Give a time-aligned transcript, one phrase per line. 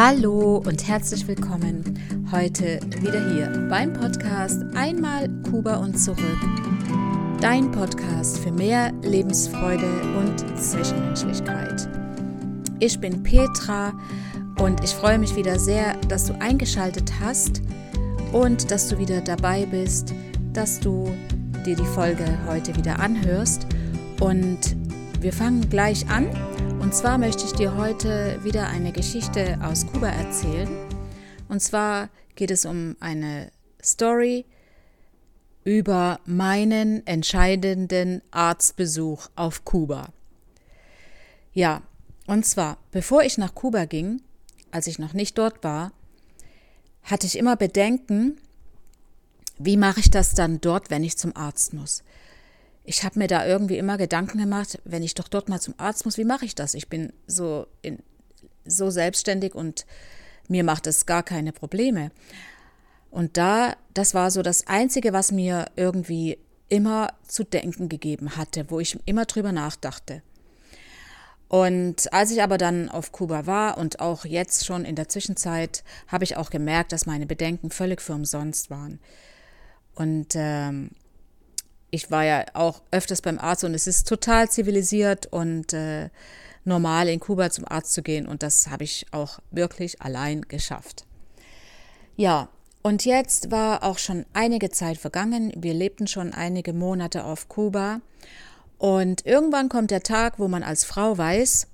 [0.00, 1.82] Hallo und herzlich willkommen
[2.30, 6.38] heute wieder hier beim Podcast Einmal Kuba und zurück.
[7.40, 11.88] Dein Podcast für mehr Lebensfreude und Zwischenmenschlichkeit.
[12.78, 13.92] Ich bin Petra
[14.60, 17.60] und ich freue mich wieder sehr, dass du eingeschaltet hast
[18.32, 20.14] und dass du wieder dabei bist,
[20.52, 21.12] dass du
[21.66, 23.66] dir die Folge heute wieder anhörst.
[24.20, 24.76] Und
[25.20, 26.28] wir fangen gleich an
[26.80, 30.68] und zwar möchte ich dir heute wieder eine Geschichte aus Kuba erzählen.
[31.48, 33.50] Und zwar geht es um eine
[33.82, 34.44] Story
[35.64, 40.08] über meinen entscheidenden Arztbesuch auf Kuba.
[41.52, 41.82] Ja,
[42.26, 44.22] und zwar, bevor ich nach Kuba ging,
[44.70, 45.92] als ich noch nicht dort war,
[47.02, 48.38] hatte ich immer Bedenken,
[49.58, 52.02] wie mache ich das dann dort, wenn ich zum Arzt muss
[52.88, 56.06] ich habe mir da irgendwie immer Gedanken gemacht, wenn ich doch dort mal zum Arzt
[56.06, 56.72] muss, wie mache ich das?
[56.72, 57.98] Ich bin so, in,
[58.64, 59.84] so selbstständig und
[60.48, 62.10] mir macht es gar keine Probleme.
[63.10, 66.38] Und da, das war so das Einzige, was mir irgendwie
[66.70, 70.22] immer zu denken gegeben hatte, wo ich immer drüber nachdachte.
[71.48, 75.84] Und als ich aber dann auf Kuba war und auch jetzt schon in der Zwischenzeit,
[76.06, 78.98] habe ich auch gemerkt, dass meine Bedenken völlig für umsonst waren.
[79.94, 80.90] Und ähm,
[81.90, 86.10] ich war ja auch öfters beim Arzt und es ist total zivilisiert und äh,
[86.64, 91.04] normal in Kuba zum Arzt zu gehen und das habe ich auch wirklich allein geschafft.
[92.16, 92.48] Ja,
[92.82, 95.52] und jetzt war auch schon einige Zeit vergangen.
[95.56, 98.00] Wir lebten schon einige Monate auf Kuba
[98.78, 101.66] und irgendwann kommt der Tag, wo man als Frau weiß,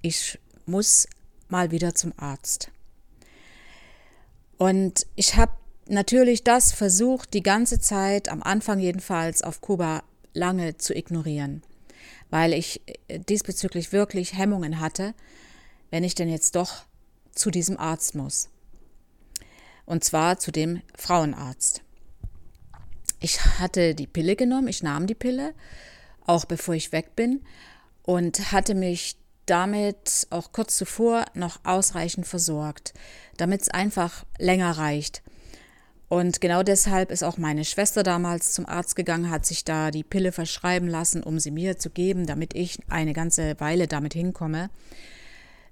[0.00, 1.06] ich muss
[1.48, 2.70] mal wieder zum Arzt.
[4.56, 5.52] Und ich habe
[5.88, 10.02] natürlich das versucht, die ganze Zeit, am Anfang jedenfalls, auf Kuba
[10.34, 11.62] lange zu ignorieren,
[12.30, 15.14] weil ich äh, diesbezüglich wirklich Hemmungen hatte,
[15.90, 16.84] wenn ich denn jetzt doch
[17.32, 18.48] zu diesem Arzt muss.
[19.84, 21.82] Und zwar zu dem Frauenarzt.
[23.20, 25.54] Ich hatte die Pille genommen, ich nahm die Pille,
[26.26, 27.42] auch bevor ich weg bin,
[28.02, 29.16] und hatte mich
[29.46, 32.94] damit auch kurz zuvor noch ausreichend versorgt,
[33.36, 35.22] damit es einfach länger reicht.
[36.12, 40.04] Und genau deshalb ist auch meine Schwester damals zum Arzt gegangen, hat sich da die
[40.04, 44.68] Pille verschreiben lassen, um sie mir zu geben, damit ich eine ganze Weile damit hinkomme,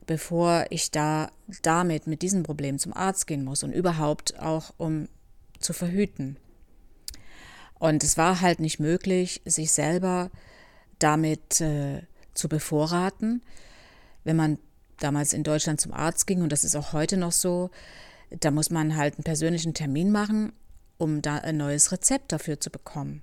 [0.06, 1.30] bevor ich da
[1.60, 5.08] damit mit diesem Problem zum Arzt gehen muss und überhaupt auch um
[5.58, 6.38] zu verhüten.
[7.78, 10.30] Und es war halt nicht möglich, sich selber
[10.98, 12.00] damit äh,
[12.32, 13.42] zu bevorraten,
[14.24, 14.58] wenn man
[15.00, 17.68] damals in Deutschland zum Arzt ging, und das ist auch heute noch so,
[18.38, 20.52] da muss man halt einen persönlichen Termin machen,
[20.98, 23.22] um da ein neues Rezept dafür zu bekommen.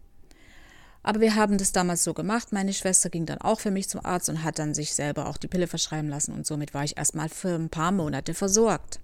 [1.03, 2.51] Aber wir haben das damals so gemacht.
[2.51, 5.37] Meine Schwester ging dann auch für mich zum Arzt und hat dann sich selber auch
[5.37, 8.99] die Pille verschreiben lassen und somit war ich erstmal für ein paar Monate versorgt.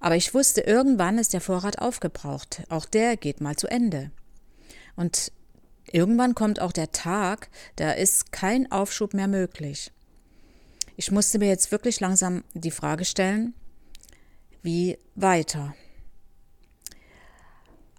[0.00, 2.62] Aber ich wusste, irgendwann ist der Vorrat aufgebraucht.
[2.68, 4.10] Auch der geht mal zu Ende.
[4.94, 5.32] Und
[5.90, 9.92] irgendwann kommt auch der Tag, da ist kein Aufschub mehr möglich.
[10.96, 13.54] Ich musste mir jetzt wirklich langsam die Frage stellen,
[14.66, 15.74] wie weiter.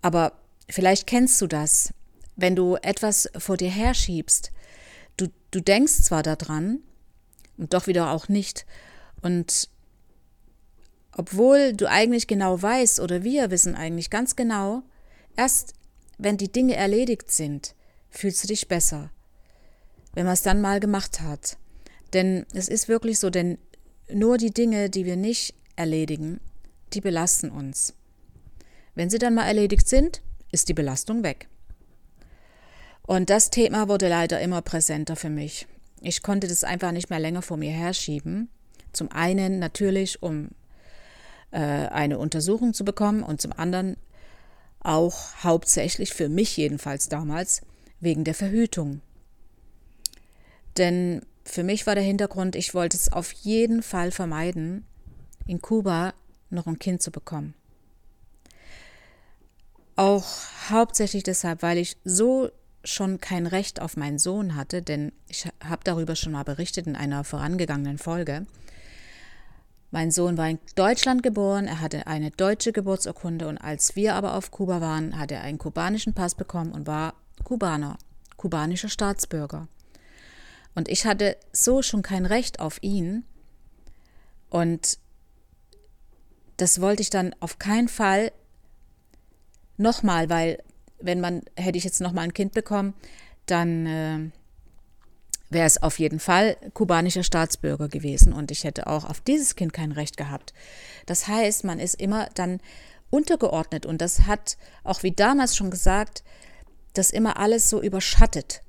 [0.03, 0.33] Aber
[0.69, 1.93] vielleicht kennst du das,
[2.35, 4.51] wenn du etwas vor dir herschiebst.
[5.17, 6.79] Du, du denkst zwar daran
[7.57, 8.67] und doch wieder auch nicht.
[9.21, 9.69] Und
[11.13, 14.83] obwohl du eigentlich genau weißt oder wir wissen eigentlich ganz genau,
[15.35, 15.73] erst
[16.19, 17.75] wenn die Dinge erledigt sind,
[18.09, 19.09] fühlst du dich besser.
[20.13, 21.57] Wenn man es dann mal gemacht hat.
[22.13, 23.57] Denn es ist wirklich so, denn
[24.11, 26.39] nur die Dinge, die wir nicht erledigen,
[26.93, 27.93] die belasten uns.
[28.95, 30.21] Wenn sie dann mal erledigt sind,
[30.51, 31.47] ist die Belastung weg.
[33.03, 35.67] Und das Thema wurde leider immer präsenter für mich.
[36.01, 38.49] Ich konnte das einfach nicht mehr länger vor mir herschieben.
[38.91, 40.49] Zum einen natürlich, um
[41.51, 43.97] äh, eine Untersuchung zu bekommen und zum anderen
[44.79, 47.61] auch hauptsächlich für mich jedenfalls damals
[47.99, 49.01] wegen der Verhütung.
[50.77, 54.85] Denn für mich war der Hintergrund, ich wollte es auf jeden Fall vermeiden,
[55.45, 56.13] in Kuba
[56.49, 57.53] noch ein Kind zu bekommen.
[59.95, 60.25] Auch
[60.69, 62.49] hauptsächlich deshalb, weil ich so
[62.83, 66.95] schon kein Recht auf meinen Sohn hatte, denn ich habe darüber schon mal berichtet in
[66.95, 68.45] einer vorangegangenen Folge.
[69.89, 74.35] Mein Sohn war in Deutschland geboren, er hatte eine deutsche Geburtsurkunde und als wir aber
[74.35, 77.13] auf Kuba waren, hat er einen kubanischen Pass bekommen und war
[77.43, 77.97] Kubaner,
[78.35, 79.67] kubanischer Staatsbürger.
[80.75, 83.23] Und ich hatte so schon kein Recht auf ihn
[84.49, 84.99] und
[86.57, 88.31] das wollte ich dann auf keinen Fall
[89.77, 90.63] nochmal, weil
[90.99, 92.95] wenn man, hätte ich jetzt nochmal ein Kind bekommen,
[93.45, 94.19] dann äh,
[95.49, 99.73] wäre es auf jeden Fall kubanischer Staatsbürger gewesen und ich hätte auch auf dieses Kind
[99.73, 100.53] kein Recht gehabt.
[101.05, 102.59] Das heißt, man ist immer dann
[103.09, 106.23] untergeordnet und das hat, auch wie damals schon gesagt,
[106.93, 108.63] das immer alles so überschattet,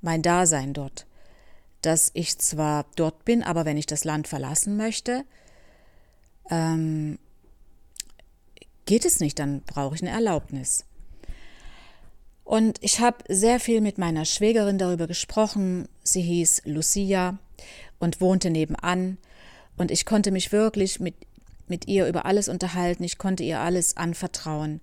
[0.00, 1.06] mein Dasein dort.
[1.82, 5.24] Dass ich zwar dort bin, aber wenn ich das Land verlassen möchte,
[6.50, 7.18] ähm,
[8.86, 10.84] geht es nicht, dann brauche ich eine Erlaubnis.
[12.44, 15.86] Und ich habe sehr viel mit meiner Schwägerin darüber gesprochen.
[16.02, 17.38] Sie hieß Lucia
[17.98, 19.18] und wohnte nebenan.
[19.76, 21.14] Und ich konnte mich wirklich mit,
[21.66, 23.04] mit ihr über alles unterhalten.
[23.04, 24.80] Ich konnte ihr alles anvertrauen.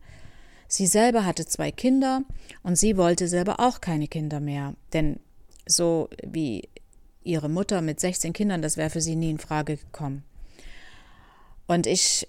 [0.67, 2.21] Sie selber hatte zwei Kinder
[2.62, 4.75] und sie wollte selber auch keine Kinder mehr.
[4.94, 5.19] Denn
[5.65, 6.69] so wie
[7.23, 10.23] ihre Mutter mit 16 Kindern, das wäre für sie nie in Frage gekommen.
[11.67, 12.27] Und ich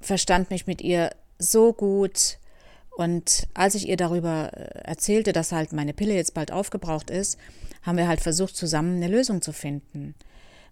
[0.00, 2.38] verstand mich mit ihr so gut
[2.90, 7.38] und als ich ihr darüber äh, erzählte, dass halt meine Pille jetzt bald aufgebraucht ist,
[7.82, 10.14] haben wir halt versucht, zusammen eine Lösung zu finden.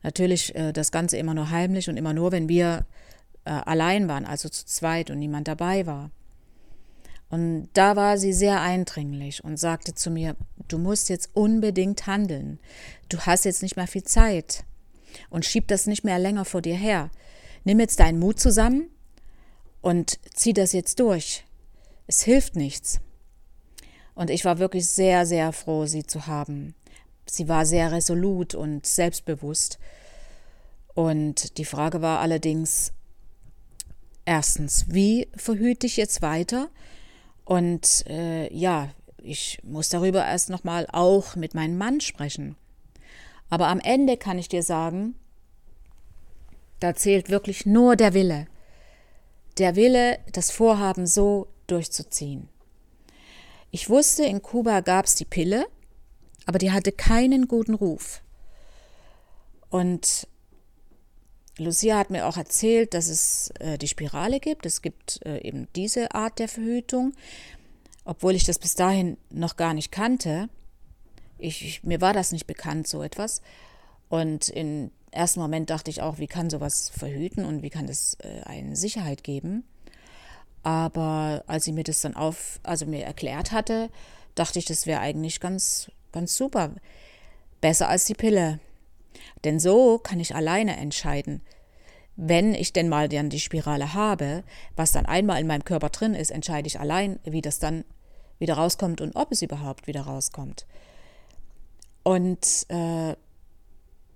[0.02, 2.84] Natürlich äh, das Ganze immer nur heimlich und immer nur, wenn wir
[3.44, 6.10] äh, allein waren, also zu zweit und niemand dabei war.
[7.30, 10.36] Und da war sie sehr eindringlich und sagte zu mir,
[10.68, 12.58] du musst jetzt unbedingt handeln.
[13.08, 14.64] Du hast jetzt nicht mehr viel Zeit
[15.28, 17.10] und schieb das nicht mehr länger vor dir her.
[17.64, 18.88] Nimm jetzt deinen Mut zusammen
[19.80, 21.44] und zieh das jetzt durch
[22.10, 23.00] es hilft nichts.
[24.16, 26.74] Und ich war wirklich sehr, sehr froh, sie zu haben.
[27.24, 29.78] Sie war sehr resolut und selbstbewusst.
[30.94, 32.92] Und die Frage war allerdings,
[34.24, 36.68] erstens, wie verhüte ich jetzt weiter?
[37.44, 38.90] Und äh, ja,
[39.22, 42.56] ich muss darüber erst nochmal auch mit meinem Mann sprechen.
[43.50, 45.16] Aber am Ende kann ich dir sagen,
[46.78, 48.46] da zählt wirklich nur der Wille.
[49.58, 52.48] Der Wille, das Vorhaben so durchzuziehen.
[53.70, 55.66] Ich wusste, in Kuba gab es die Pille,
[56.46, 58.22] aber die hatte keinen guten Ruf.
[59.68, 60.26] Und
[61.58, 64.66] Lucia hat mir auch erzählt, dass es äh, die Spirale gibt.
[64.66, 67.12] Es gibt äh, eben diese Art der Verhütung,
[68.04, 70.48] obwohl ich das bis dahin noch gar nicht kannte.
[71.40, 73.42] Ich, ich, mir war das nicht bekannt, so etwas.
[74.08, 78.16] Und im ersten Moment dachte ich auch, wie kann sowas verhüten und wie kann das
[78.20, 79.64] äh, eine Sicherheit geben?
[80.62, 83.88] Aber als sie mir das dann auf, also mir erklärt hatte,
[84.34, 86.72] dachte ich, das wäre eigentlich ganz, ganz super.
[87.60, 88.60] Besser als die Pille.
[89.44, 91.40] Denn so kann ich alleine entscheiden.
[92.16, 94.44] Wenn ich denn mal dann die Spirale habe,
[94.76, 97.84] was dann einmal in meinem Körper drin ist, entscheide ich allein, wie das dann
[98.38, 100.66] wieder rauskommt und ob es überhaupt wieder rauskommt.
[102.02, 103.14] Und äh,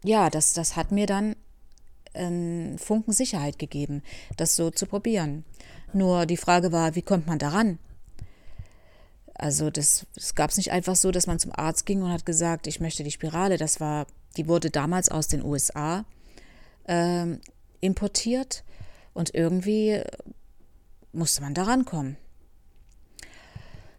[0.04, 1.36] ja, das, das hat mir dann
[2.14, 4.02] einen Funken Sicherheit gegeben,
[4.36, 5.44] das so zu probieren.
[5.92, 7.78] Nur die Frage war, wie kommt man daran?
[9.34, 12.24] Also das, das gab es nicht einfach so, dass man zum Arzt ging und hat
[12.24, 13.58] gesagt, ich möchte die Spirale.
[13.58, 14.06] Das war,
[14.36, 16.04] die wurde damals aus den USA
[16.84, 17.26] äh,
[17.80, 18.64] importiert
[19.12, 20.02] und irgendwie
[21.12, 22.16] musste man daran kommen.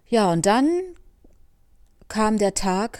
[0.07, 0.67] Ja, und dann
[2.07, 2.99] kam der Tag,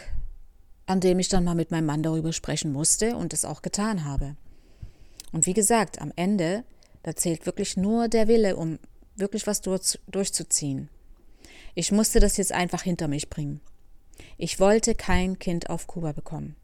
[0.86, 4.06] an dem ich dann mal mit meinem Mann darüber sprechen musste und es auch getan
[4.06, 4.36] habe.
[5.32, 6.64] Und wie gesagt, am Ende
[7.06, 8.80] da zählt wirklich nur der Wille, um
[9.16, 10.90] wirklich was durch, durchzuziehen.
[11.76, 13.62] Ich musste das jetzt einfach hinter mich bringen.
[14.40, 16.56] Ich wollte kein Kind auf Kuba bekommen.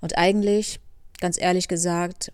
[0.00, 0.80] Und eigentlich,
[1.20, 2.32] ganz ehrlich gesagt,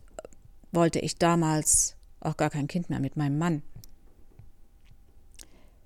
[0.70, 3.62] wollte ich damals auch gar kein Kind mehr mit meinem Mann.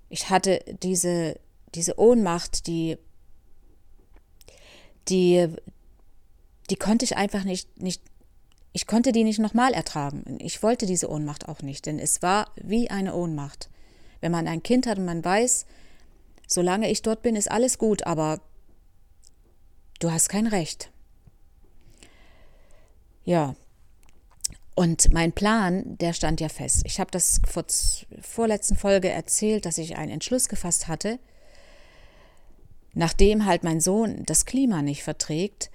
[0.07, 1.37] Ich hatte diese,
[1.75, 2.97] diese Ohnmacht, die,
[5.09, 5.47] die,
[6.69, 8.01] die konnte ich einfach nicht, nicht
[8.73, 10.37] ich konnte die nicht nochmal ertragen.
[10.39, 13.69] Ich wollte diese Ohnmacht auch nicht, denn es war wie eine Ohnmacht.
[14.21, 15.65] Wenn man ein Kind hat und man weiß,
[16.47, 18.39] solange ich dort bin, ist alles gut, aber
[19.99, 20.91] du hast kein Recht.
[23.23, 23.55] Ja.
[24.75, 26.83] Und mein Plan, der stand ja fest.
[26.85, 27.65] Ich habe das vor
[28.21, 31.17] vorletzten Folge erzählt, dass ich einen Entschluss gefasst hatte,
[32.97, 35.69] nachdem halt mein Sohn das Klima nicht verträgt,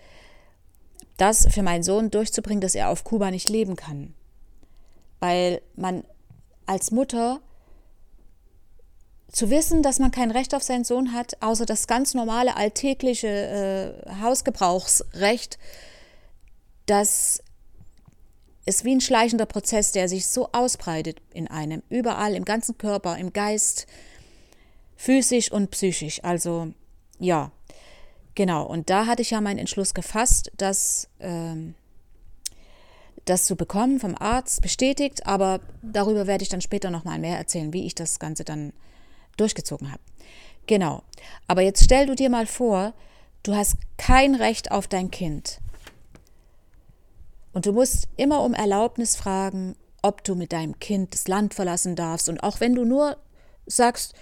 [1.16, 4.12] das für meinen Sohn durchzubringen, dass er auf Kuba nicht leben kann.
[5.20, 6.02] Weil man
[6.66, 7.40] als Mutter
[9.30, 13.28] zu wissen, dass man kein Recht auf seinen Sohn hat, außer das ganz normale alltägliche
[13.28, 15.58] äh, Hausgebrauchsrecht,
[16.86, 17.42] das
[18.66, 23.16] ist wie ein schleichender Prozess, der sich so ausbreitet in einem, überall, im ganzen Körper,
[23.16, 23.86] im Geist,
[24.96, 26.22] physisch und psychisch.
[26.24, 26.72] Also
[27.22, 27.50] ja,
[28.34, 31.74] Genau, und da hatte ich ja meinen Entschluss gefasst, dass ähm,
[33.26, 37.74] das zu bekommen vom Arzt bestätigt, aber darüber werde ich dann später nochmal mehr erzählen,
[37.74, 38.72] wie ich das Ganze dann
[39.36, 40.00] durchgezogen habe.
[40.66, 41.02] Genau,
[41.46, 42.94] aber jetzt stell du dir mal vor,
[43.44, 45.58] Du hast kein Recht auf dein Kind.
[47.52, 51.96] Und du musst immer um Erlaubnis fragen, ob du mit deinem Kind das Land verlassen
[51.96, 52.28] darfst.
[52.28, 53.16] Und auch wenn du nur
[53.66, 54.14] sagst,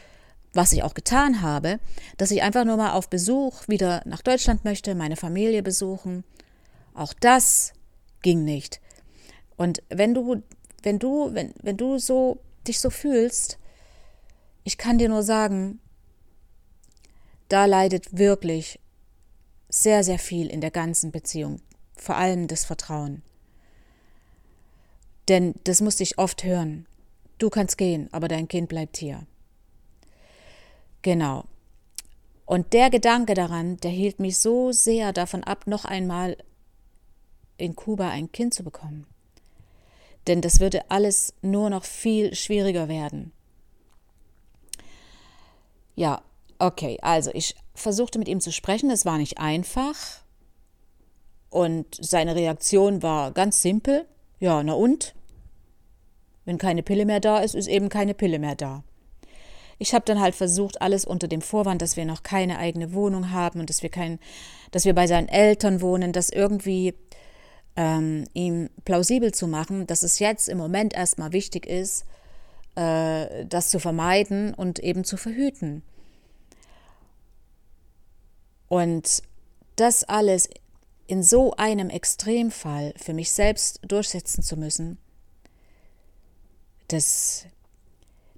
[0.52, 1.78] was ich auch getan habe,
[2.16, 6.24] dass ich einfach nur mal auf Besuch wieder nach Deutschland möchte, meine Familie besuchen,
[6.94, 7.72] auch das
[8.22, 8.80] ging nicht.
[9.56, 10.42] Und wenn du,
[10.82, 13.58] wenn du, wenn, wenn du so dich so fühlst,
[14.64, 15.80] ich kann dir nur sagen,
[17.48, 18.80] da leidet wirklich
[19.68, 21.60] sehr, sehr viel in der ganzen Beziehung,
[21.96, 23.22] vor allem das Vertrauen.
[25.28, 26.86] Denn das musste ich oft hören.
[27.38, 29.26] Du kannst gehen, aber dein Kind bleibt hier.
[31.02, 31.44] Genau.
[32.46, 36.36] Und der Gedanke daran, der hielt mich so sehr davon ab, noch einmal
[37.56, 39.06] in Kuba ein Kind zu bekommen.
[40.26, 43.32] Denn das würde alles nur noch viel schwieriger werden.
[45.94, 46.22] Ja,
[46.58, 49.96] okay, also ich versuchte mit ihm zu sprechen, es war nicht einfach.
[51.50, 54.06] Und seine Reaktion war ganz simpel.
[54.38, 55.14] Ja, na und?
[56.44, 58.82] Wenn keine Pille mehr da ist, ist eben keine Pille mehr da.
[59.82, 63.30] Ich habe dann halt versucht, alles unter dem Vorwand, dass wir noch keine eigene Wohnung
[63.30, 64.18] haben und dass wir kein,
[64.72, 66.94] dass wir bei seinen Eltern wohnen, das irgendwie
[67.76, 72.04] ähm, ihm plausibel zu machen, dass es jetzt im Moment erstmal wichtig ist,
[72.74, 75.82] äh, das zu vermeiden und eben zu verhüten.
[78.68, 79.22] Und
[79.76, 80.50] das alles
[81.06, 84.98] in so einem Extremfall für mich selbst durchsetzen zu müssen,
[86.88, 87.46] das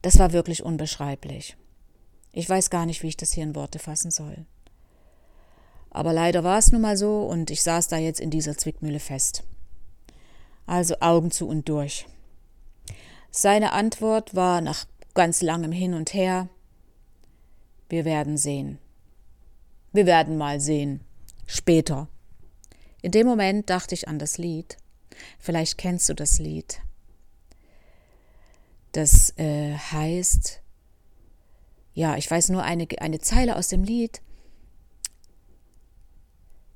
[0.02, 1.56] das war wirklich unbeschreiblich.
[2.32, 4.46] Ich weiß gar nicht, wie ich das hier in Worte fassen soll.
[5.90, 9.00] Aber leider war es nun mal so und ich saß da jetzt in dieser Zwickmühle
[9.00, 9.44] fest.
[10.66, 12.06] Also Augen zu und durch.
[13.30, 16.48] Seine Antwort war nach ganz langem Hin und Her
[17.88, 18.78] Wir werden sehen.
[19.92, 21.00] Wir werden mal sehen.
[21.46, 22.08] Später.
[23.02, 24.78] In dem Moment dachte ich an das Lied.
[25.38, 26.80] Vielleicht kennst du das Lied.
[28.92, 30.60] Das äh, heißt,
[31.94, 34.20] ja, ich weiß nur eine, eine Zeile aus dem Lied.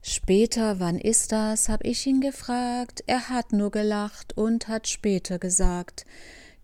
[0.03, 1.69] Später, wann ist das?
[1.69, 3.03] habe ich ihn gefragt.
[3.07, 6.07] Er hat nur gelacht und hat später gesagt.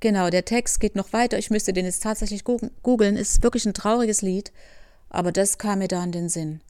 [0.00, 1.38] Genau, der Text geht noch weiter.
[1.38, 3.16] Ich müsste den jetzt tatsächlich googeln.
[3.16, 4.52] Ist wirklich ein trauriges Lied,
[5.10, 6.60] aber das kam mir da in den Sinn.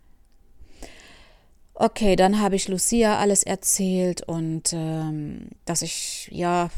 [1.74, 6.70] Okay, dann habe ich Lucia alles erzählt und ähm, dass ich ja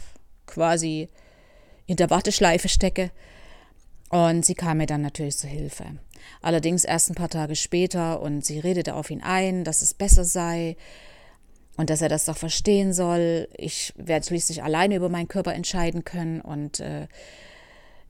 [0.47, 1.09] quasi
[1.87, 3.11] in der Warteschleife stecke.
[4.11, 5.85] Und sie kam mir dann natürlich zu Hilfe.
[6.41, 10.25] Allerdings erst ein paar Tage später und sie redete auf ihn ein, dass es besser
[10.25, 10.77] sei
[11.77, 13.49] und dass er das doch verstehen soll.
[13.57, 17.09] Ich werde schließlich alleine über meinen Körper entscheiden können und äh,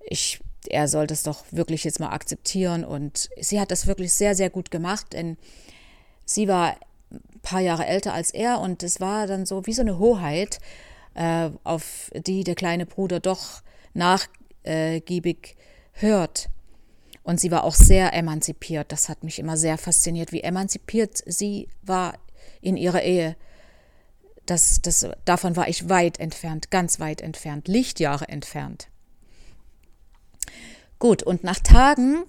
[0.05, 2.85] ich, er soll das doch wirklich jetzt mal akzeptieren.
[2.85, 5.39] Und sie hat das wirklich sehr, sehr gut gemacht, denn
[6.25, 6.77] sie war
[7.11, 10.59] ein paar Jahre älter als er und es war dann so wie so eine Hoheit
[11.15, 13.63] äh, auf die der kleine Bruder doch
[13.95, 15.57] nachgiebig
[15.93, 16.49] hört.
[17.23, 18.93] Und sie war auch sehr emanzipiert.
[18.93, 22.15] Das hat mich immer sehr fasziniert, wie emanzipiert sie war
[22.61, 23.37] in ihrer Ehe.
[24.47, 28.89] Das, das, davon war ich weit entfernt, ganz weit entfernt, Lichtjahre entfernt.
[30.99, 32.25] Gut, und nach Tagen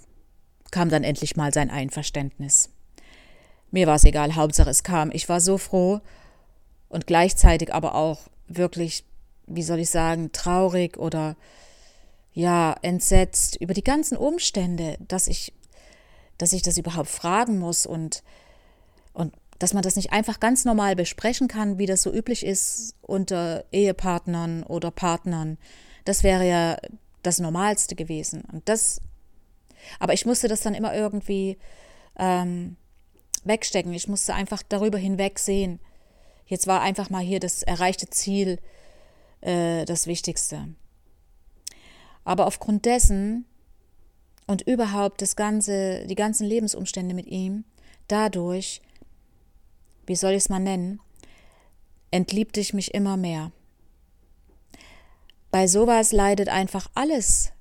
[0.71, 2.69] kam dann endlich mal sein Einverständnis.
[3.71, 5.11] Mir war es egal, Hauptsache es kam.
[5.11, 5.99] Ich war so froh
[6.87, 9.05] und gleichzeitig aber auch wirklich,
[9.47, 11.35] wie soll ich sagen, traurig oder
[12.33, 15.53] ja, entsetzt über die ganzen Umstände, dass ich,
[16.37, 18.23] dass ich das überhaupt fragen muss und,
[19.13, 22.95] und dass man das nicht einfach ganz normal besprechen kann, wie das so üblich ist
[23.01, 25.57] unter Ehepartnern oder Partnern.
[26.03, 26.77] Das wäre ja
[27.23, 28.43] das Normalste gewesen.
[28.51, 29.01] Und das,
[29.99, 31.57] aber ich musste das dann immer irgendwie
[32.17, 32.75] ähm,
[33.45, 33.93] wegstecken.
[33.93, 35.79] Ich musste einfach darüber hinweg sehen.
[36.45, 38.59] Jetzt war einfach mal hier das erreichte Ziel
[39.41, 40.67] äh, das Wichtigste.
[42.23, 43.45] Aber aufgrund dessen
[44.47, 47.63] und überhaupt das ganze, die ganzen Lebensumstände mit ihm,
[48.07, 48.81] dadurch,
[50.05, 50.99] wie soll ich es mal nennen,
[52.11, 53.51] entliebte ich mich immer mehr.
[55.51, 57.51] Bei sowas leidet einfach alles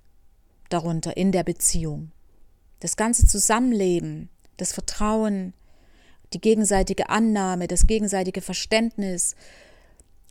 [0.68, 2.10] darunter in der Beziehung.
[2.80, 5.54] Das ganze Zusammenleben, das Vertrauen,
[6.34, 9.36] die gegenseitige Annahme, das gegenseitige Verständnis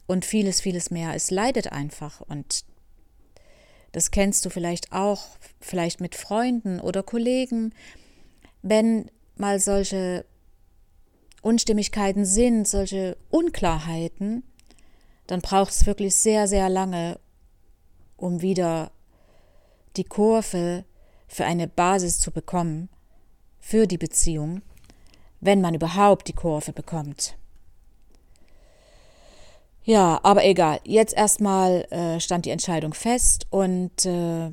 [0.05, 1.15] und vieles, vieles mehr.
[1.15, 2.65] Es leidet einfach und
[3.93, 5.27] das kennst du vielleicht auch,
[5.59, 7.73] vielleicht mit Freunden oder Kollegen,
[8.61, 10.25] wenn mal solche
[11.41, 14.43] Unstimmigkeiten sind, solche Unklarheiten,
[15.27, 17.19] dann braucht es wirklich sehr, sehr lange,
[18.17, 18.91] um wieder
[19.95, 20.85] die Kurve
[21.27, 22.89] für eine Basis zu bekommen,
[23.59, 24.61] für die Beziehung
[25.43, 27.35] wenn man überhaupt die Kurve bekommt.
[29.83, 30.79] Ja, aber egal.
[30.85, 34.51] Jetzt erstmal äh, stand die Entscheidung fest und äh,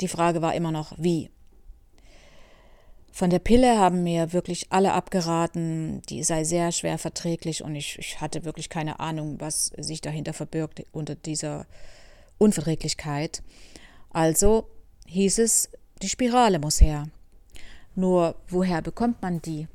[0.00, 1.30] die Frage war immer noch, wie.
[3.12, 7.98] Von der Pille haben mir wirklich alle abgeraten, die sei sehr schwer verträglich und ich,
[7.98, 11.66] ich hatte wirklich keine Ahnung, was sich dahinter verbirgt unter dieser
[12.38, 13.42] Unverträglichkeit.
[14.08, 14.70] Also
[15.06, 15.68] hieß es,
[16.00, 17.08] die Spirale muss her.
[17.94, 19.68] Nur woher bekommt man die?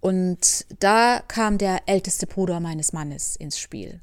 [0.00, 4.00] Und da kam der älteste Bruder meines Mannes ins Spiel.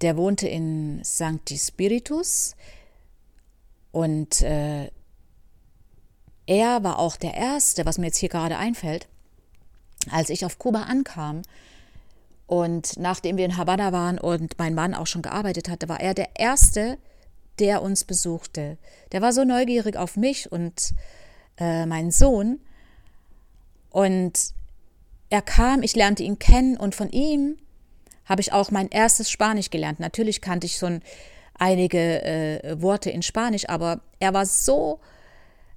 [0.00, 2.54] Der wohnte in Sancti Spiritus
[3.90, 4.90] und äh,
[6.46, 9.08] er war auch der Erste, was mir jetzt hier gerade einfällt,
[10.10, 11.42] als ich auf Kuba ankam
[12.48, 16.14] und nachdem wir in Havanna waren und mein Mann auch schon gearbeitet hatte, war er
[16.14, 16.96] der Erste,
[17.58, 18.78] der uns besuchte.
[19.12, 20.94] Der war so neugierig auf mich und
[21.58, 22.58] äh, meinen Sohn.
[23.90, 24.54] Und
[25.30, 27.58] er kam, ich lernte ihn kennen und von ihm
[28.24, 30.00] habe ich auch mein erstes Spanisch gelernt.
[30.00, 31.02] Natürlich kannte ich schon
[31.54, 35.00] einige äh, Worte in Spanisch, aber er war so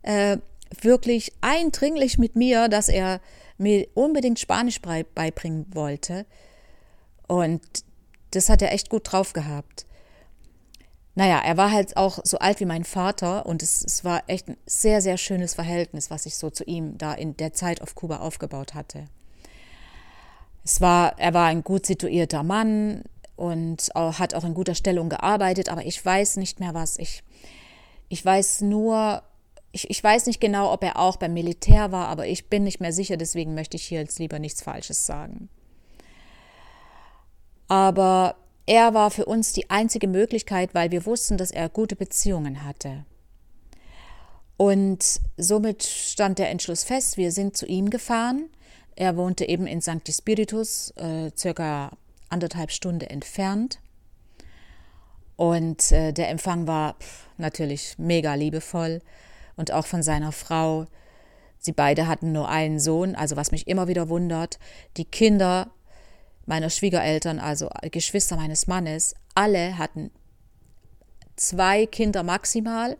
[0.03, 0.37] äh,
[0.81, 3.19] wirklich eindringlich mit mir, dass er
[3.57, 6.25] mir unbedingt Spanisch beibringen wollte.
[7.27, 7.61] Und
[8.31, 9.85] das hat er echt gut drauf gehabt.
[11.13, 14.47] Naja, er war halt auch so alt wie mein Vater und es, es war echt
[14.47, 17.95] ein sehr, sehr schönes Verhältnis, was ich so zu ihm da in der Zeit auf
[17.95, 19.05] Kuba aufgebaut hatte.
[20.63, 23.03] Es war, er war ein gut situierter Mann
[23.35, 26.99] und hat auch in guter Stellung gearbeitet, aber ich weiß nicht mehr was.
[26.99, 27.23] Ich,
[28.09, 29.23] ich weiß nur,
[29.71, 32.79] ich, ich weiß nicht genau, ob er auch beim Militär war, aber ich bin nicht
[32.79, 35.49] mehr sicher, deswegen möchte ich hier jetzt lieber nichts Falsches sagen.
[37.67, 38.35] Aber
[38.67, 43.05] er war für uns die einzige Möglichkeit, weil wir wussten, dass er gute Beziehungen hatte.
[44.57, 48.49] Und somit stand der Entschluss fest, wir sind zu ihm gefahren
[48.95, 50.07] er wohnte eben in St.
[50.09, 51.91] Spiritus, äh, circa
[52.29, 53.79] anderthalb Stunden entfernt.
[55.35, 59.01] Und äh, der Empfang war pff, natürlich mega liebevoll
[59.55, 60.85] und auch von seiner Frau.
[61.57, 64.59] Sie beide hatten nur einen Sohn, also was mich immer wieder wundert.
[64.97, 65.71] Die Kinder
[66.45, 70.11] meiner Schwiegereltern, also Geschwister meines Mannes, alle hatten
[71.35, 72.97] zwei Kinder maximal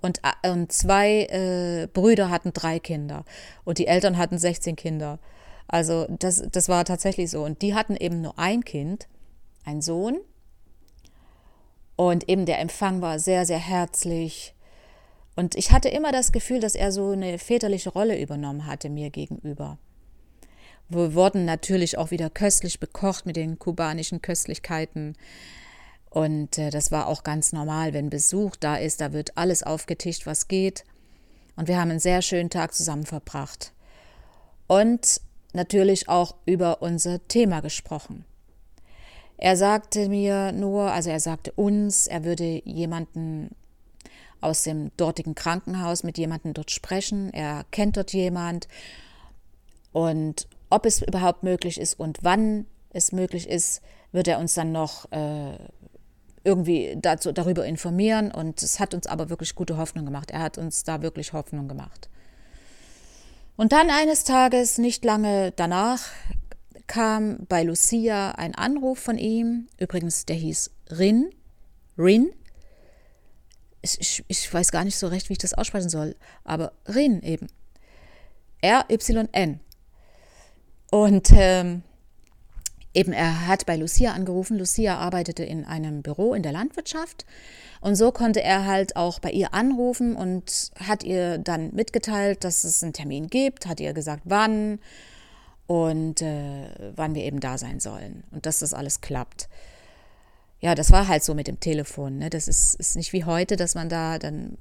[0.00, 3.24] und, und zwei äh, Brüder hatten drei Kinder
[3.64, 5.18] und die Eltern hatten 16 Kinder.
[5.68, 7.44] Also das, das war tatsächlich so.
[7.44, 9.06] Und die hatten eben nur ein Kind,
[9.64, 10.18] ein Sohn.
[11.94, 14.54] Und eben der Empfang war sehr, sehr herzlich.
[15.36, 19.10] Und ich hatte immer das Gefühl, dass er so eine väterliche Rolle übernommen hatte mir
[19.10, 19.78] gegenüber.
[20.88, 25.16] Wir wurden natürlich auch wieder köstlich bekocht mit den kubanischen Köstlichkeiten.
[26.18, 30.26] Und äh, das war auch ganz normal, wenn Besuch da ist, da wird alles aufgetischt,
[30.26, 30.82] was geht.
[31.54, 33.72] Und wir haben einen sehr schönen Tag zusammen verbracht.
[34.66, 35.20] Und
[35.52, 38.24] natürlich auch über unser Thema gesprochen.
[39.36, 43.54] Er sagte mir nur, also er sagte uns, er würde jemanden
[44.40, 47.32] aus dem dortigen Krankenhaus mit jemandem dort sprechen.
[47.32, 48.66] Er kennt dort jemand.
[49.92, 54.72] Und ob es überhaupt möglich ist und wann es möglich ist, wird er uns dann
[54.72, 55.56] noch äh,
[56.48, 58.32] irgendwie dazu, darüber informieren.
[58.32, 60.30] Und es hat uns aber wirklich gute Hoffnung gemacht.
[60.30, 62.08] Er hat uns da wirklich Hoffnung gemacht.
[63.56, 66.06] Und dann eines Tages, nicht lange danach,
[66.86, 69.68] kam bei Lucia ein Anruf von ihm.
[69.78, 71.30] Übrigens, der hieß Rin.
[71.98, 72.30] Rin.
[73.82, 77.22] Ich, ich, ich weiß gar nicht so recht, wie ich das aussprechen soll, aber Rin
[77.22, 77.48] eben.
[78.62, 79.60] R-Y-N.
[80.90, 81.82] Und ähm,
[82.98, 84.58] eben er hat bei Lucia angerufen.
[84.58, 87.24] Lucia arbeitete in einem Büro in der Landwirtschaft
[87.80, 92.64] und so konnte er halt auch bei ihr anrufen und hat ihr dann mitgeteilt, dass
[92.64, 94.80] es einen Termin gibt, hat ihr gesagt, wann
[95.66, 99.48] und äh, wann wir eben da sein sollen und dass das alles klappt.
[100.60, 102.18] Ja, das war halt so mit dem Telefon.
[102.18, 102.30] Ne?
[102.30, 104.58] Das ist, ist nicht wie heute, dass man da dann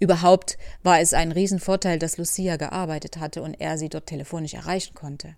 [0.00, 4.94] überhaupt war es ein Riesenvorteil, dass Lucia gearbeitet hatte und er sie dort telefonisch erreichen
[4.94, 5.36] konnte.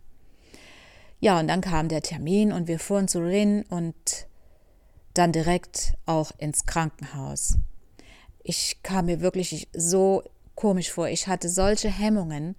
[1.21, 4.27] Ja, und dann kam der Termin und wir fuhren zu Rin und
[5.15, 7.59] dann direkt auch ins Krankenhaus.
[8.43, 10.23] Ich kam mir wirklich so
[10.55, 11.09] komisch vor.
[11.09, 12.57] Ich hatte solche Hemmungen.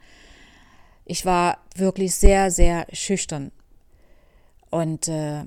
[1.05, 3.51] Ich war wirklich sehr, sehr schüchtern
[4.69, 5.45] und äh,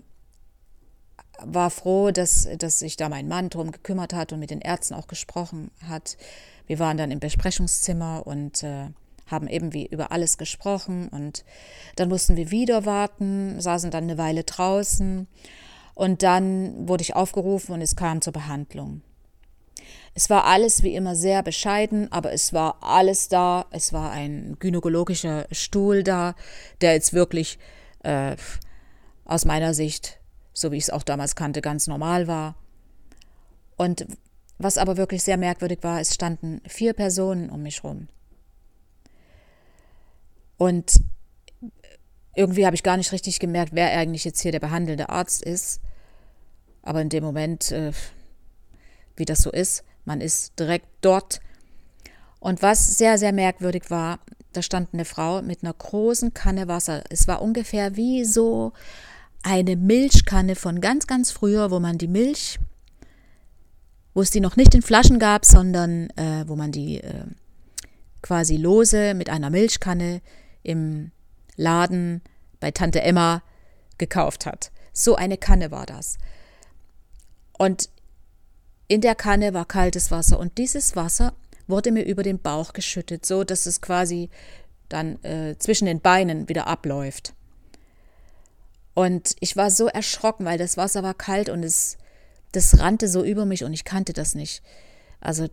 [1.39, 4.95] war froh, dass, dass sich da mein Mann drum gekümmert hat und mit den Ärzten
[4.95, 6.17] auch gesprochen hat.
[6.67, 8.89] Wir waren dann im Besprechungszimmer und äh,
[9.33, 11.45] haben eben wie über alles gesprochen und
[11.97, 15.27] dann mussten wir wieder warten, saßen dann eine Weile draußen
[15.95, 19.03] und dann wurde ich aufgerufen und es kam zur Behandlung.
[20.15, 23.67] Es war alles wie immer sehr bescheiden, aber es war alles da.
[23.71, 26.35] Es war ein gynäkologischer Stuhl da,
[26.83, 27.59] der jetzt wirklich
[28.03, 28.37] äh,
[29.25, 30.21] aus meiner Sicht,
[30.53, 32.57] so wie ich es auch damals kannte, ganz normal war.
[33.77, 34.07] Und
[34.59, 38.09] was aber wirklich sehr merkwürdig war, es standen vier Personen um mich rum.
[40.63, 41.01] Und
[42.37, 45.81] irgendwie habe ich gar nicht richtig gemerkt, wer eigentlich jetzt hier der behandelnde Arzt ist.
[46.83, 47.91] Aber in dem Moment, äh,
[49.17, 51.41] wie das so ist, man ist direkt dort.
[52.39, 54.21] Und was sehr, sehr merkwürdig war,
[54.53, 57.03] da stand eine Frau mit einer großen Kanne Wasser.
[57.11, 58.73] Es war ungefähr wie so
[59.43, 62.61] eine Milchkanne von ganz, ganz früher, wo man die Milch,
[64.15, 67.25] wo es die noch nicht in Flaschen gab, sondern äh, wo man die äh,
[68.23, 70.23] quasi lose mit einer Milchkanne
[70.63, 71.11] im
[71.57, 72.23] Laden
[72.61, 73.43] bei Tante Emma
[73.99, 74.71] gekauft hat.
[74.93, 76.19] So eine Kanne war das.
[77.59, 77.89] Und
[78.89, 81.35] in der Kanne war kaltes Wasser und dieses Wasser
[81.67, 84.29] wurde mir über den Bauch geschüttet, so dass es quasi
[84.89, 87.35] dann äh, zwischen den Beinen wieder abläuft.
[88.95, 91.97] Und ich war so erschrocken, weil das Wasser war kalt und es
[92.53, 94.63] das rannte so über mich und ich kannte das nicht.
[95.21, 95.49] Also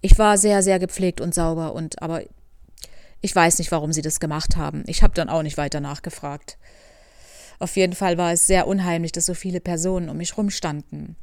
[0.00, 2.24] ich war sehr sehr gepflegt und sauber und aber
[3.20, 4.84] ich weiß nicht, warum sie das gemacht haben.
[4.86, 6.58] Ich habe dann auch nicht weiter nachgefragt.
[7.58, 11.16] Auf jeden Fall war es sehr unheimlich, dass so viele Personen um mich rumstanden.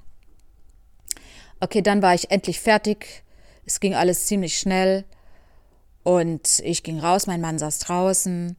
[1.59, 3.23] Okay, dann war ich endlich fertig.
[3.65, 5.05] Es ging alles ziemlich schnell.
[6.03, 8.55] Und ich ging raus, mein Mann saß draußen.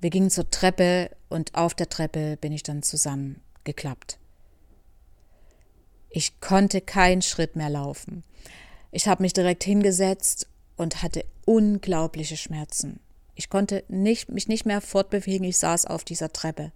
[0.00, 4.18] Wir gingen zur Treppe und auf der Treppe bin ich dann zusammengeklappt.
[6.08, 8.24] Ich konnte keinen Schritt mehr laufen.
[8.90, 10.48] Ich habe mich direkt hingesetzt
[10.82, 13.00] und hatte unglaubliche Schmerzen.
[13.34, 16.72] Ich konnte nicht, mich nicht mehr fortbewegen, ich saß auf dieser Treppe.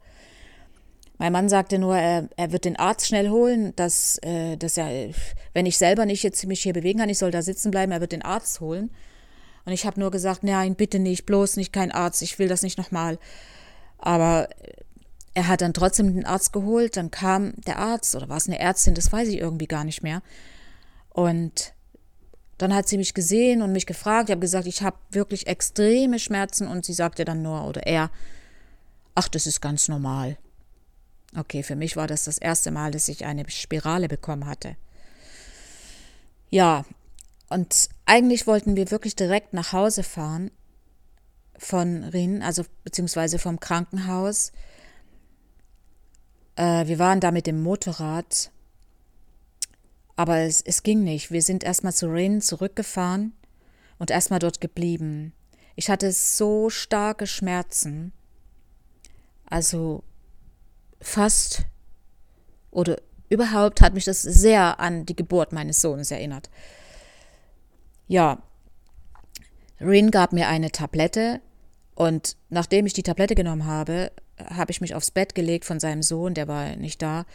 [1.18, 5.10] Mein Mann sagte nur, er, er wird den Arzt schnell holen, dass, äh, dass er,
[5.54, 8.00] wenn ich selber nicht jetzt mich hier bewegen kann, ich soll da sitzen bleiben, er
[8.00, 8.90] wird den Arzt holen.
[9.64, 12.62] Und ich habe nur gesagt, nein, bitte nicht, bloß nicht kein Arzt, ich will das
[12.62, 13.18] nicht nochmal.
[13.98, 14.48] Aber
[15.34, 18.58] er hat dann trotzdem den Arzt geholt, dann kam der Arzt oder war es eine
[18.58, 20.22] Ärztin, das weiß ich irgendwie gar nicht mehr.
[21.10, 21.72] Und
[22.58, 24.28] dann hat sie mich gesehen und mich gefragt.
[24.28, 28.10] Ich habe gesagt, ich habe wirklich extreme Schmerzen und sie sagte dann nur oder er,
[29.14, 30.38] ach, das ist ganz normal.
[31.36, 34.76] Okay, für mich war das das erste Mal, dass ich eine Spirale bekommen hatte.
[36.48, 36.84] Ja,
[37.50, 40.50] und eigentlich wollten wir wirklich direkt nach Hause fahren
[41.58, 44.52] von Rien, also beziehungsweise vom Krankenhaus.
[46.56, 48.50] Äh, wir waren da mit dem Motorrad
[50.16, 51.30] aber es, es ging nicht.
[51.30, 53.34] Wir sind erstmal zu Rin zurückgefahren
[53.98, 55.32] und erstmal dort geblieben.
[55.76, 58.12] Ich hatte so starke Schmerzen.
[59.44, 60.02] Also
[61.00, 61.66] fast
[62.70, 62.96] oder
[63.28, 66.50] überhaupt hat mich das sehr an die Geburt meines Sohnes erinnert.
[68.08, 68.42] Ja,
[69.80, 71.40] Rin gab mir eine Tablette
[71.94, 76.02] und nachdem ich die Tablette genommen habe, habe ich mich aufs Bett gelegt von seinem
[76.02, 77.26] Sohn, der war nicht da,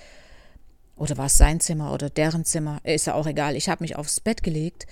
[0.95, 2.79] oder war es sein Zimmer oder deren Zimmer?
[2.83, 3.55] Ist ja auch egal.
[3.55, 4.85] Ich habe mich aufs Bett gelegt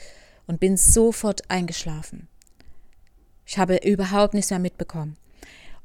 [0.48, 2.28] und bin sofort eingeschlafen.
[3.46, 5.18] Ich habe überhaupt nichts mehr mitbekommen.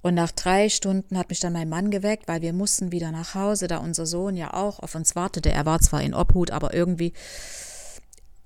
[0.05, 3.35] Und nach drei Stunden hat mich dann mein Mann geweckt, weil wir mussten wieder nach
[3.35, 5.51] Hause, da unser Sohn ja auch auf uns wartete.
[5.51, 7.15] Er war zwar in Obhut, aber irgendwie,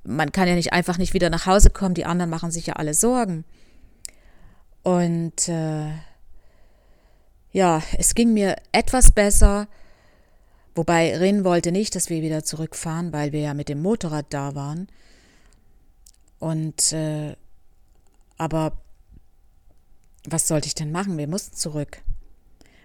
[0.05, 1.95] man kann ja nicht einfach nicht wieder nach Hause kommen.
[1.95, 3.45] Die anderen machen sich ja alle Sorgen.
[4.85, 5.91] Und äh,
[7.51, 9.67] ja, es ging mir etwas besser.
[10.79, 14.55] Wobei Rin wollte nicht, dass wir wieder zurückfahren, weil wir ja mit dem Motorrad da
[14.55, 14.87] waren.
[16.39, 17.35] Und äh,
[18.37, 18.79] aber
[20.29, 21.19] was sollte ich denn machen?
[21.19, 21.99] Wir mussten zurück.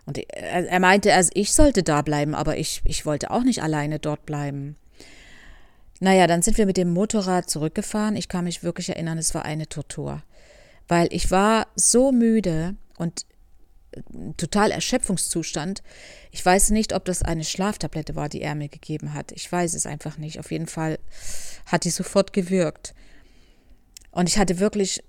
[0.08, 3.62] Und er, er meinte, also ich sollte da bleiben, aber ich, ich wollte auch nicht
[3.62, 4.76] alleine dort bleiben.
[6.00, 8.16] Naja, dann sind wir mit dem Motorrad zurückgefahren.
[8.16, 10.24] Ich kann mich wirklich erinnern, es war eine Tortur.
[10.88, 13.28] Weil ich war so müde und
[14.38, 15.84] total Erschöpfungszustand.
[16.32, 19.32] Ich weiß nicht, ob das eine Schlaftablette war, die er mir gegeben hat.
[19.32, 20.40] Ich weiß es einfach nicht.
[20.40, 21.00] Auf jeden Fall
[21.66, 22.94] hat die sofort gewirkt.
[24.12, 25.04] Und ich hatte wirklich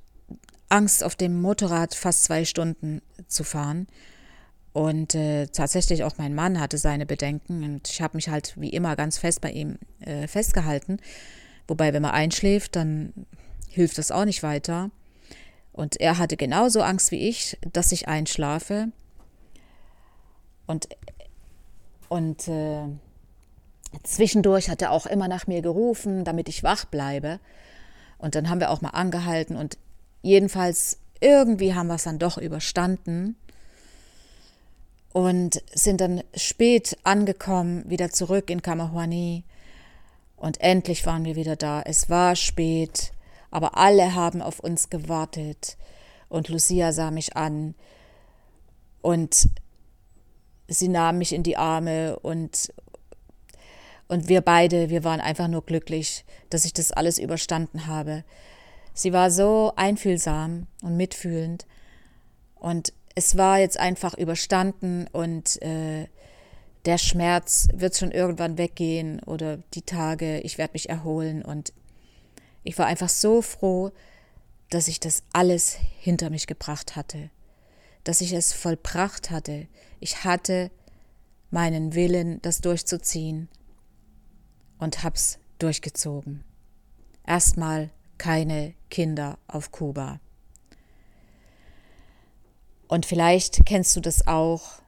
[0.69, 3.87] Angst, auf dem Motorrad fast zwei Stunden zu fahren.
[4.73, 8.71] Und äh, tatsächlich auch mein Mann hatte seine Bedenken und ich habe mich halt wie
[8.71, 10.99] immer ganz fest bei ihm äh, festgehalten.
[11.69, 13.13] Wobei, wenn man einschläft, dann
[13.69, 14.91] hilft das auch nicht weiter.
[15.75, 18.89] Und er hatte genauso Angst wie ich, dass ich einschlafe.
[20.67, 20.89] Und,
[22.09, 22.85] und äh,
[24.05, 27.41] zwischendurch hat er auch immer nach mir gerufen, damit ich wach bleibe.
[28.19, 29.77] Und dann haben wir auch mal angehalten und
[30.23, 33.37] jedenfalls irgendwie haben wir es dann doch überstanden
[35.13, 39.45] und sind dann spät angekommen, wieder zurück in Kamahuani.
[40.37, 41.83] Und endlich waren wir wieder da.
[41.83, 43.13] Es war spät,
[43.55, 45.79] aber alle haben auf uns gewartet.
[46.29, 47.77] Und Lucia sah mich an
[49.01, 49.49] und
[50.67, 52.75] sie nahm mich in die Arme und,
[54.09, 58.25] und wir beide, wir waren einfach nur glücklich, dass ich das alles überstanden habe.
[58.93, 61.65] Sie war so einfühlsam und mitfühlend
[62.57, 66.09] und es war jetzt einfach überstanden und äh,
[66.87, 71.73] der Schmerz wird schon irgendwann weggehen oder die Tage, ich werde mich erholen und
[72.65, 73.93] ich war einfach so froh,
[74.71, 77.31] dass ich das alles hinter mich gebracht hatte,
[78.03, 79.69] dass ich es vollbracht hatte.
[80.01, 80.71] Ich hatte
[81.51, 83.49] meinen Willen, das durchzuziehen
[84.79, 86.43] und hab's durchgezogen.
[87.27, 90.21] Erstmal keine Kinder auf Kuba.
[92.89, 94.83] Und vielleicht kennst du das auch,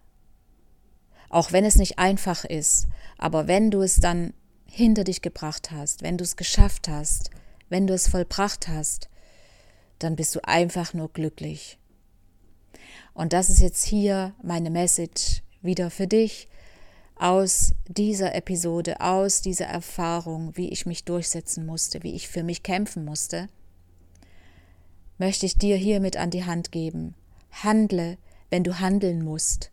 [1.29, 4.33] auch wenn es nicht einfach ist, aber wenn du es dann
[4.67, 7.31] hinter dich gebracht hast, wenn du es geschafft hast,
[7.69, 9.09] wenn du es vollbracht hast,
[9.99, 11.79] dann bist du einfach nur glücklich.
[13.15, 16.49] Und das ist jetzt hier meine Message wieder für dich
[17.17, 22.63] aus dieser Episode, aus dieser Erfahrung, wie ich mich durchsetzen musste, wie ich für mich
[22.63, 23.49] kämpfen musste,
[25.19, 27.15] möchte ich dir hiermit an die Hand geben.
[27.51, 28.19] Handle,
[28.51, 29.71] wenn du handeln musst.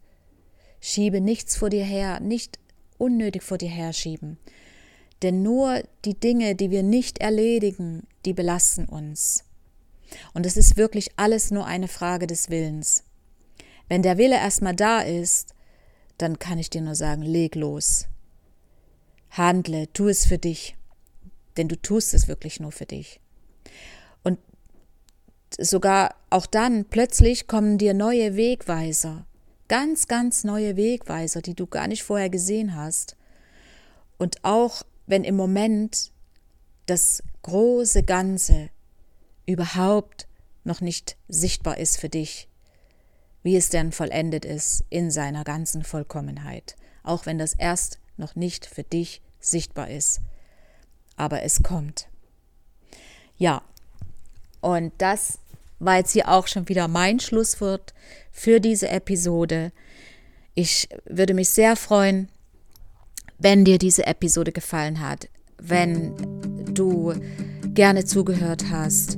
[0.79, 2.59] Schiebe nichts vor dir her, nicht
[2.97, 4.37] unnötig vor dir herschieben.
[5.21, 9.45] Denn nur die Dinge, die wir nicht erledigen, die belasten uns.
[10.33, 13.03] Und es ist wirklich alles nur eine Frage des Willens.
[13.89, 15.53] Wenn der Wille erstmal da ist,
[16.17, 18.07] dann kann ich dir nur sagen, leg los.
[19.29, 20.75] Handle, tu es für dich,
[21.57, 23.19] denn du tust es wirklich nur für dich.
[24.23, 24.39] Und
[25.59, 29.25] sogar auch dann plötzlich kommen dir neue Wegweiser,
[29.67, 33.17] ganz, ganz neue Wegweiser, die du gar nicht vorher gesehen hast.
[34.19, 36.11] Und auch wenn im Moment
[36.85, 38.69] das große Ganze
[39.45, 40.27] überhaupt
[40.63, 42.47] noch nicht sichtbar ist für dich,
[43.41, 48.65] wie es denn vollendet ist in seiner ganzen Vollkommenheit, auch wenn das erst noch nicht
[48.65, 50.21] für dich sichtbar ist.
[51.17, 52.07] Aber es kommt.
[53.37, 53.61] Ja,
[54.61, 55.39] und das
[55.79, 57.93] war jetzt hier auch schon wieder mein Schlusswort
[58.31, 59.71] für diese Episode.
[60.55, 62.29] Ich würde mich sehr freuen,
[63.43, 65.27] wenn dir diese Episode gefallen hat,
[65.61, 66.13] wenn
[66.73, 67.13] du
[67.73, 69.17] gerne zugehört hast.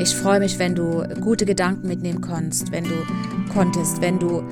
[0.00, 2.94] Ich freue mich, wenn du gute Gedanken mitnehmen konntest, wenn du
[3.52, 4.42] konntest, wenn du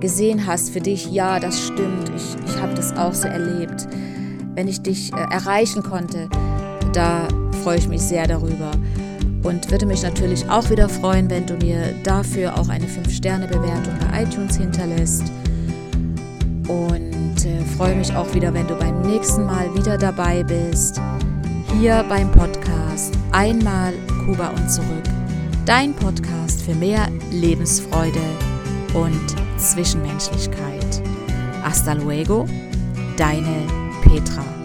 [0.00, 3.88] gesehen hast für dich, ja, das stimmt, ich, ich habe das auch so erlebt.
[4.54, 6.28] Wenn ich dich äh, erreichen konnte,
[6.92, 7.26] da
[7.62, 8.70] freue ich mich sehr darüber.
[9.44, 14.24] Und würde mich natürlich auch wieder freuen, wenn du mir dafür auch eine 5-Sterne-Bewertung bei
[14.24, 15.24] iTunes hinterlässt.
[16.68, 17.17] Und
[17.48, 21.00] äh, freue mich auch wieder, wenn du beim nächsten Mal wieder dabei bist
[21.78, 25.04] hier beim Podcast Einmal Kuba und zurück.
[25.64, 28.20] Dein Podcast für mehr Lebensfreude
[28.94, 31.02] und Zwischenmenschlichkeit.
[31.62, 32.46] Hasta luego,
[33.16, 33.66] deine
[34.02, 34.57] Petra.